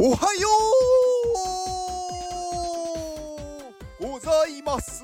[0.00, 0.48] おはよ
[4.00, 4.12] う。
[4.12, 5.02] ございます。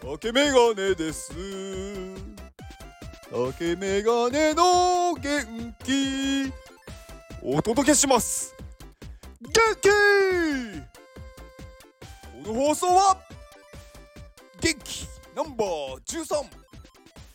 [0.00, 1.32] 竹メガネです。
[3.30, 5.46] 竹メガネの元
[5.84, 6.52] 気。
[7.40, 8.52] お届けします。
[9.40, 9.88] 元気。
[12.44, 13.16] この放送は
[14.60, 15.06] 元気。
[15.36, 16.36] ナンバー13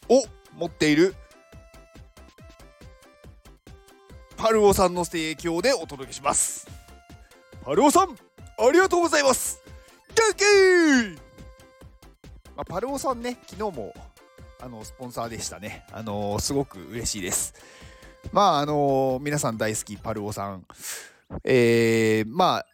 [0.09, 0.25] を
[0.57, 1.16] 持っている
[4.37, 6.68] パルオさんの提供でお届けします。
[7.65, 9.60] パルオさんありがとうございます。
[10.15, 11.19] 元気!
[12.55, 13.93] まあ、パルオさんね昨日も
[14.61, 15.86] あのスポンサーでしたね。
[15.91, 17.55] あのー、すごく嬉しいです。
[18.32, 20.65] まああのー、皆さん大好きパルオさん。
[21.43, 22.65] えー、まあ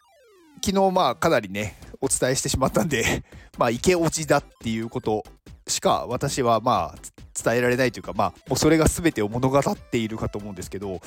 [0.63, 3.23] 昨日まあかなりねお伝えしてしまったんで
[3.57, 5.23] まあイケオジだっていうこと
[5.67, 6.95] しか私はまあ
[7.41, 10.99] 伝えられないというかまあもうそれが全てを物語っているかと思うんですけど、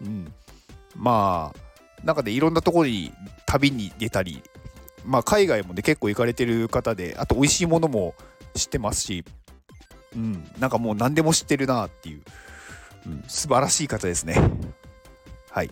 [0.00, 0.32] うん、
[0.96, 3.12] まあなんかねいろんなところに
[3.46, 4.42] 旅に出たり
[5.04, 8.14] まあ海外もね結構行かれてる方であと美味しいものも
[8.54, 9.24] 知ってますし、
[10.14, 12.22] うん、なんかもう何でも知ってるなっていう、
[13.06, 14.36] うん、素晴らしい方ですね。
[15.50, 15.70] はい。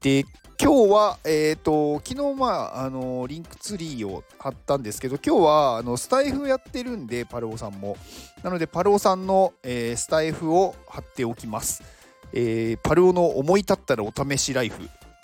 [0.00, 0.24] で
[0.60, 7.96] 今日は、えーと、昨日、まあ、あのリンクツリーを貼ったんですけど今日はあのスタイフやってるんでパルオさんも。
[8.42, 11.84] なのでパルオさんの、えー、スタイフを貼っておきます、
[12.32, 14.82] えー、パルオの思い立ったらお試しライフ。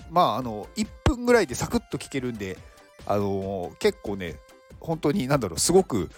[0.08, 2.56] まああの1分ぐらいでサクッと聞けるんで
[3.04, 4.36] あのー、結構ね
[4.78, 6.10] 本当になんだろうすごく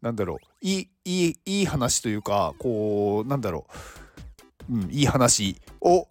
[0.00, 3.66] なんだろういいいいいい話というかこうなんだろ
[4.70, 6.06] う、うん、いい話を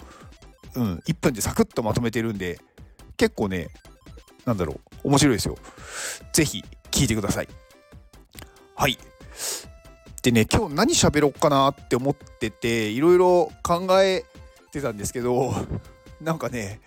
[0.75, 2.59] うん、1分でサクッとまとめてるんで、
[3.17, 3.69] 結構ね、
[4.45, 5.57] なんだろう、面白いですよ。
[6.33, 7.47] ぜひ聞いてください。
[8.75, 8.97] はい。
[10.21, 14.25] でね、今日何喋ろうかなって思ってて、いろいろ考え
[14.71, 15.53] てたんですけど、
[16.21, 16.81] なんかね、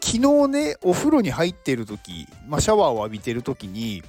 [0.00, 4.02] 昨日ね、お風呂に入ってる時、まあ、シャワーを浴びてる時に、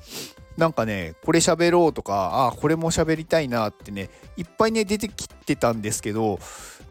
[0.57, 6.39] なんかね、これ喋ろうとか、ああ、これも喋りたいなってね、いっぱいね、出てきてたんですけど、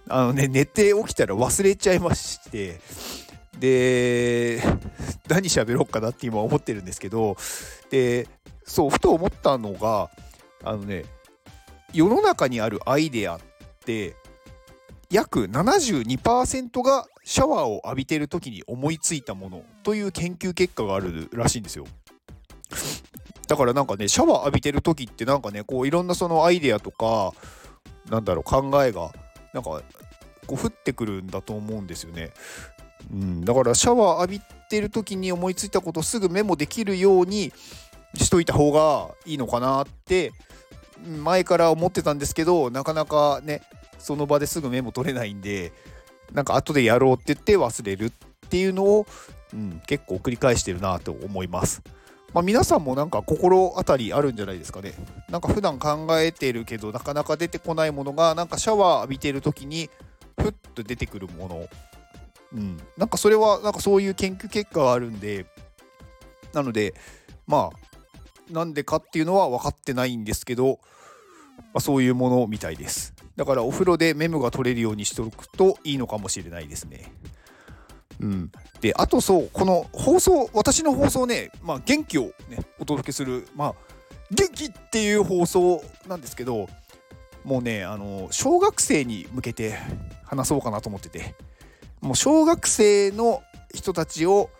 [0.09, 2.81] あのね、寝て起きたら忘れちゃいまして、
[3.59, 4.63] で、
[5.29, 7.37] 何喋ろうかなって今思ってるんですけど、
[7.91, 8.29] で、
[8.65, 10.11] そう、ふと思ったのが、
[10.63, 11.05] あのね、
[11.93, 13.41] 世の中にあるアイデアっ
[13.85, 14.15] て、
[15.11, 21.87] 約72%がシャワーを浴びてる時に思いついたものという研究結果があるらしいんですよ。
[23.47, 27.33] だからなんかねシャワー浴びてる時ってなんかねこういろんなそのアイデアとか
[28.11, 29.13] なんだろう考えが
[29.57, 29.83] なんか
[30.47, 32.31] こう降ってくるんだと思うんですよね。
[33.11, 37.53] うん、だからシャワー浴びてる時に思いついたことすぐメモできるように
[38.15, 40.33] しといた方がいいのかなって
[41.07, 43.63] 前から思ってたんですけどなかなかね
[43.99, 45.73] その場ですぐメモ取れないんで
[46.33, 48.11] なんか後でやろうって言って忘れるっ
[48.49, 49.07] ていうのを、
[49.55, 51.83] うん、結構繰り返してるなと思います。
[52.33, 54.95] まあ、皆さんもなんか心当たりあるんじゃないですかね。
[55.31, 59.89] なんか普段考えてるけどなかなか出てこないものがなんかシャワー浴びてる時に
[60.39, 61.69] ふっと出てくるもの。
[62.53, 62.77] うん。
[62.97, 65.47] なんかそれはなんかそういう研究結果があるんで
[66.53, 66.95] なので
[67.47, 70.79] まあなんでかっていうのは分かってないんですけど、
[71.57, 73.15] まあ、そういうものみたいです。
[73.37, 77.13] だからお風呂でメモが取れるようにしておくといいのかもしれないですね。
[78.21, 78.51] うん、
[78.81, 83.75] であとそうこの放送私の放送ね、まあ、元気をねお届けするまあ
[84.31, 86.69] 元気っていう放送なんですけど
[87.45, 89.79] もうねあの小学生に向けて
[90.25, 91.35] 話そうかなと思ってて
[92.01, 93.43] もう小学生の
[93.75, 94.51] 人たちを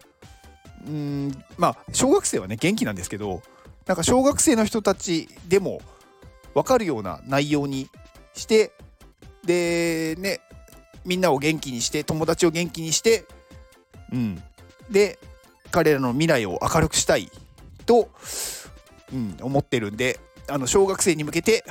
[0.87, 3.43] うんまあ小学生はね元気なんですけど
[3.87, 5.81] なんか小学生の人たちでも
[6.55, 7.89] 分かるような内容に
[8.35, 8.73] して
[9.45, 10.41] でね
[11.05, 13.25] みんなを元気にして友達を元気にして
[14.13, 14.43] うん、
[14.91, 15.19] で
[15.71, 17.31] 彼らの未来を明るくしたい
[17.85, 18.09] と、
[19.13, 21.65] うん、思ってるんであの小学生に向けて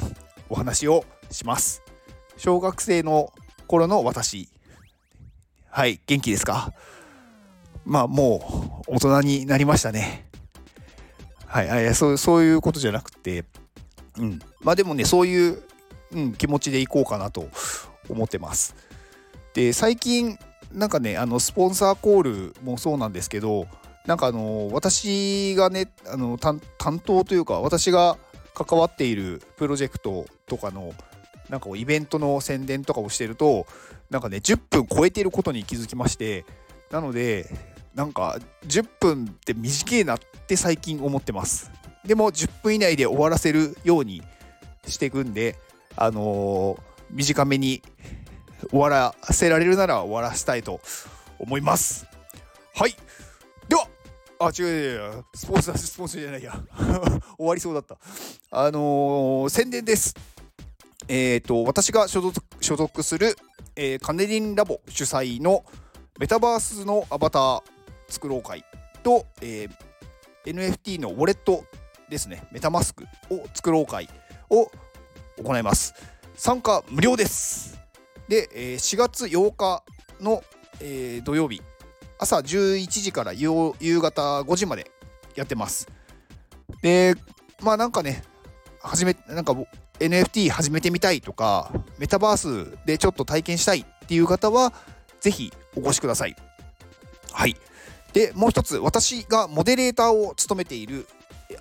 [0.50, 1.81] お話をします。
[2.38, 3.32] 小学生の
[3.67, 4.49] 頃の私。
[5.70, 6.72] はい元気ですか？
[7.85, 10.26] まあもう大人になりましたね。
[11.47, 13.46] はいそうそういうことじゃなくて
[14.17, 14.40] うん。
[14.61, 15.64] まあでもねそういう、
[16.11, 17.49] うん、気持ちでいこうかなと
[18.09, 18.76] 思ってます。
[19.53, 20.38] で最近
[20.73, 22.22] なんかねあのスポンサーコー
[22.52, 23.67] ルもそうなんですけど
[24.06, 26.62] なんかあの私がねあの担
[27.03, 28.17] 当というか私が
[28.53, 30.94] 関わっているプロジェクトとかの
[31.50, 33.66] なんかイベントの宣伝とかをしてると
[34.09, 36.46] なんかね10分超えていることに気づきまして
[36.91, 37.50] なので
[37.94, 41.72] なんか10分って短いなって最近思ってます。
[42.06, 44.22] でも10分以内で終わらせるように
[44.85, 45.56] していくんで
[45.96, 46.79] あのー、
[47.09, 47.82] 短めに
[48.70, 50.79] 終わらせられるなら終わらせたいと
[51.40, 52.08] 思います。
[52.76, 52.96] はい。
[53.67, 53.88] では
[54.40, 56.53] あ違う違うスポーツだスポンサーじゃないや。
[57.38, 57.97] 終わりそうだった。
[58.52, 60.14] あのー、宣伝です。
[61.08, 63.35] えっ、ー、と私が所属所属する、
[63.76, 65.64] えー、カネリンラボ主催の
[66.20, 67.64] メタバースのアバター
[68.08, 68.64] 作ろう会
[69.03, 69.72] と、えー、
[70.46, 71.64] NFT のウォレット
[72.09, 72.47] ですね。
[72.52, 74.09] メタマスクを作ろう会
[74.50, 74.72] を
[75.41, 75.94] 行います。
[76.35, 77.74] 参加無料です。
[78.27, 79.83] で、えー、4月8日
[80.22, 80.43] の、
[80.81, 81.61] えー、土曜日
[82.17, 83.51] 朝11時から夕
[83.99, 84.91] 方5時まで
[85.35, 85.87] やってます。
[86.81, 87.16] で
[87.61, 88.23] まあなんかね
[88.81, 89.53] 始めなんか
[89.99, 94.73] NFT 始めてみたいとかメタバースでちょっと体験したいっていう方は
[95.19, 96.35] ぜひお越しください。
[97.31, 97.55] はい。
[98.13, 101.05] でもう一つ私がモデレーターを務めている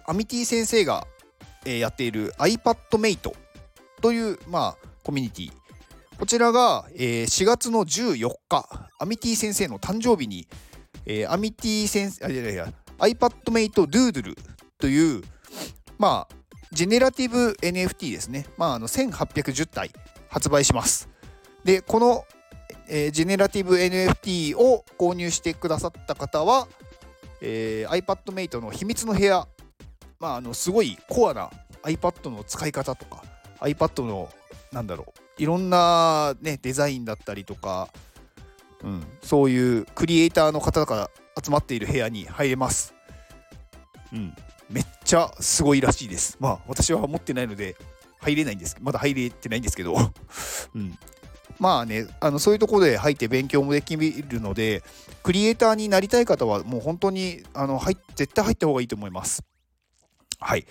[0.06, 1.06] アミティ先生が、
[1.67, 3.32] えやっている iPadMate
[4.00, 5.63] という、まあ、コミュニティ
[6.19, 10.46] こちらが、えー、4月の14日アミティ先生の誕生日に、
[11.06, 14.37] えー、アミティ先生あいやいや iPadMate Doodle
[14.78, 15.22] という
[15.99, 16.34] まあ
[16.72, 19.90] ジェネラティブ NFT ですね、まあ、あの1810体
[20.28, 21.08] 発売します。
[21.64, 22.25] でこの、
[22.88, 26.67] えー、ジェネラティブ NFT を購入してくださった方は、
[27.40, 29.46] えー、iPadMate の秘密の部屋
[30.25, 31.50] まあ、あのすごいコアな
[31.82, 33.22] iPad の使い方とか
[33.60, 34.31] iPad の
[34.72, 37.88] なんだろういろんな、ね、デザインだったりとか、
[38.82, 41.10] うん、そういうクリエイターの方が
[41.42, 42.94] 集まっている部屋に入れます。
[44.12, 44.34] うん、
[44.70, 46.36] めっちゃすごいらしいです。
[46.38, 47.76] まあ私は持ってないので
[48.20, 49.94] 入れないんですまだ入れてないんですけど、
[50.75, 50.98] うん、
[51.58, 54.82] まあねあのそういうところで入って勉強もできるので
[55.22, 59.42] クリエイターになりたい方はもう本当にあの入絶対入った方がいいと思います。
[60.38, 60.66] はい。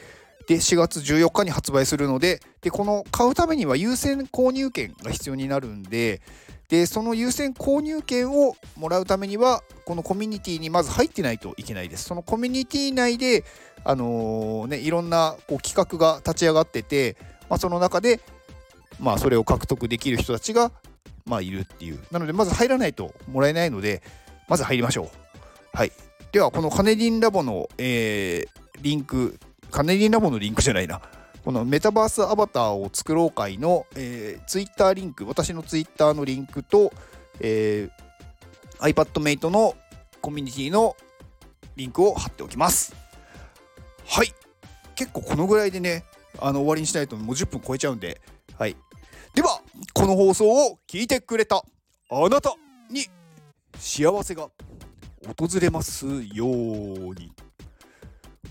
[0.48, 6.22] で、4月14日に発売するので、で、この買うためには優先購入券が必要になるんで、
[6.69, 12.06] で、その優先購入券をもらうためには、このコミュニティにまず入ってないといけないです。
[12.06, 13.44] そのコミュニティ内で、
[13.84, 17.16] あのー、ね、いろんなこう企画が立ち上がってて、
[17.50, 18.22] まあ、その中で、
[19.00, 20.72] まあ、それを獲得できる人たちが、
[21.25, 22.00] まあ、いるっていう。
[22.12, 24.01] なので、まず入らないともらえないので、
[24.48, 25.07] まず入りましょう。
[25.78, 25.92] はい。
[26.31, 29.39] では、このカネリンラボの、えー、リンク、
[29.74, 31.02] カネリンラボのリンクじゃないな。
[31.44, 36.94] このメタバースアバターを作ろう会の、えー、ツイッターリンク、私のツイッターのリンクと、
[37.40, 39.75] えー、iPadMate の
[40.22, 40.96] コミュニティの
[41.75, 42.96] リンクを貼っておきます。
[44.06, 44.28] はい。
[44.94, 46.06] 結構このぐらいでね、
[46.40, 48.22] あの終わりにしないともう10分超えちゃうんで、
[48.60, 48.78] はい。
[49.34, 49.60] では、
[49.96, 51.66] この放送を聞いてくれた
[52.12, 52.54] あなた
[52.92, 53.08] に
[53.80, 54.50] 幸せが
[55.36, 56.50] 訪れますよう
[57.16, 57.34] に。